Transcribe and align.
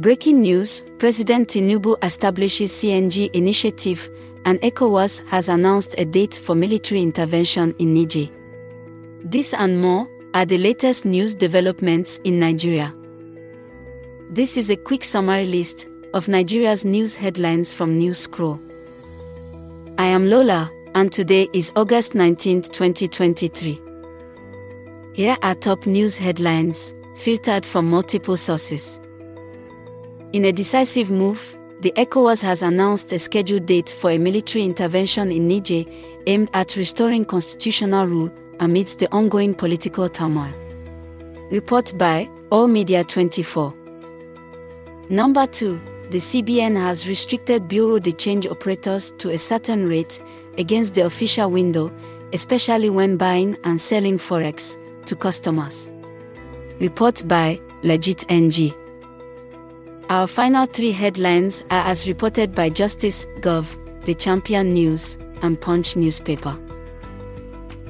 Breaking 0.00 0.40
news 0.40 0.82
President 0.96 1.46
Tinubu 1.50 1.94
establishes 2.02 2.72
CNG 2.72 3.28
initiative, 3.34 4.08
and 4.46 4.58
ECOWAS 4.62 5.22
has 5.28 5.50
announced 5.50 5.94
a 5.98 6.06
date 6.06 6.40
for 6.42 6.54
military 6.54 7.02
intervention 7.02 7.74
in 7.78 7.92
Niger. 7.92 8.32
This 9.22 9.52
and 9.52 9.78
more 9.78 10.08
are 10.32 10.46
the 10.46 10.56
latest 10.56 11.04
news 11.04 11.34
developments 11.34 12.16
in 12.24 12.40
Nigeria. 12.40 12.94
This 14.30 14.56
is 14.56 14.70
a 14.70 14.76
quick 14.76 15.04
summary 15.04 15.44
list 15.44 15.86
of 16.14 16.28
Nigeria's 16.28 16.82
news 16.82 17.14
headlines 17.14 17.74
from 17.74 17.98
News 17.98 18.20
Scroll. 18.20 18.58
I 19.98 20.06
am 20.06 20.30
Lola, 20.30 20.70
and 20.94 21.12
today 21.12 21.46
is 21.52 21.72
August 21.76 22.14
19, 22.14 22.62
2023. 22.62 23.78
Here 25.12 25.36
are 25.42 25.54
top 25.56 25.84
news 25.84 26.16
headlines, 26.16 26.94
filtered 27.16 27.66
from 27.66 27.90
multiple 27.90 28.38
sources. 28.38 28.98
In 30.32 30.44
a 30.44 30.52
decisive 30.52 31.10
move, 31.10 31.56
the 31.80 31.92
ECOWAS 31.96 32.40
has 32.44 32.62
announced 32.62 33.12
a 33.12 33.18
scheduled 33.18 33.66
date 33.66 33.96
for 33.98 34.12
a 34.12 34.18
military 34.18 34.64
intervention 34.64 35.32
in 35.32 35.48
Niger 35.48 35.82
aimed 36.28 36.48
at 36.54 36.76
restoring 36.76 37.24
constitutional 37.24 38.06
rule 38.06 38.30
amidst 38.60 39.00
the 39.00 39.10
ongoing 39.10 39.54
political 39.54 40.08
turmoil. 40.08 40.52
Report 41.50 41.92
by 41.98 42.30
All 42.52 42.68
Media 42.68 43.02
24. 43.02 43.74
Number 45.08 45.46
2. 45.46 45.80
The 46.10 46.18
CBN 46.18 46.76
has 46.80 47.08
restricted 47.08 47.66
Bureau 47.66 47.98
de 47.98 48.12
Change 48.12 48.46
operators 48.46 49.10
to 49.18 49.30
a 49.30 49.38
certain 49.38 49.88
rate 49.88 50.22
against 50.58 50.94
the 50.94 51.06
official 51.06 51.50
window, 51.50 51.90
especially 52.32 52.88
when 52.88 53.16
buying 53.16 53.56
and 53.64 53.80
selling 53.80 54.16
forex 54.16 54.76
to 55.06 55.16
customers. 55.16 55.90
Report 56.78 57.26
by 57.26 57.60
Legit 57.82 58.30
NG. 58.30 58.72
Our 60.10 60.26
final 60.26 60.66
three 60.66 60.90
headlines 60.90 61.62
are 61.70 61.86
as 61.86 62.08
reported 62.08 62.52
by 62.52 62.68
Justice 62.68 63.26
Gov, 63.42 63.76
The 64.02 64.12
Champion 64.12 64.70
News, 64.74 65.16
and 65.42 65.60
Punch 65.60 65.94
newspaper. 65.94 66.58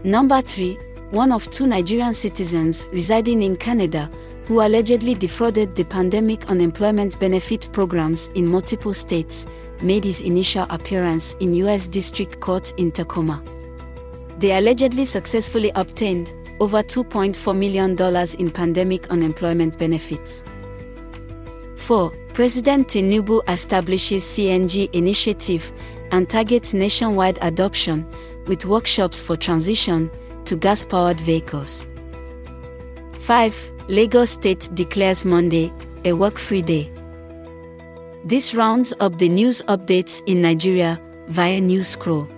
Number 0.05 0.43
3 0.43 0.77
One 1.13 1.33
of 1.33 1.51
two 1.51 1.67
Nigerian 1.67 2.13
citizens 2.13 2.85
residing 2.93 3.41
in 3.43 3.57
Canada 3.57 4.11
who 4.45 4.61
allegedly 4.61 5.15
defrauded 5.15 5.75
the 5.75 5.85
pandemic 5.85 6.51
unemployment 6.51 7.19
benefit 7.19 7.71
programs 7.73 8.29
in 8.35 8.47
multiple 8.47 8.93
states, 8.93 9.47
made 9.81 10.05
his 10.05 10.21
initial 10.21 10.67
appearance 10.69 11.37
in 11.41 11.55
U.S. 11.55 11.87
District 11.87 12.39
Court 12.39 12.75
in 12.77 12.93
Tacoma. 12.93 13.43
They 14.37 14.59
allegedly 14.59 15.07
successfully 15.07 15.73
obtained 15.75 16.31
over 16.61 16.83
$2.4 16.83 17.57
million 17.57 17.97
in 18.39 18.51
pandemic 18.51 19.09
unemployment 19.09 19.79
benefits. 19.79 20.45
4. 21.91 22.13
President 22.35 22.87
Tinubu 22.87 23.41
establishes 23.49 24.23
CNG 24.23 24.89
initiative 24.93 25.73
and 26.13 26.31
targets 26.31 26.73
nationwide 26.73 27.37
adoption 27.43 28.07
with 28.47 28.65
workshops 28.65 29.21
for 29.21 29.37
transition 29.37 30.09
to 30.45 30.55
gas 30.55 30.87
powered 30.87 31.21
vehicles. 31.21 31.89
5. 33.15 33.71
Lagos 33.89 34.31
State 34.31 34.71
declares 34.75 35.25
Monday 35.25 35.73
a 36.05 36.13
work 36.13 36.39
free 36.39 36.63
day. 36.63 36.93
This 38.23 38.55
rounds 38.55 38.95
up 39.01 39.19
the 39.19 39.29
news 39.29 39.61
updates 39.67 40.23
in 40.27 40.41
Nigeria 40.43 40.97
via 41.27 41.61
News 41.61 41.89
Scroll. 41.89 42.29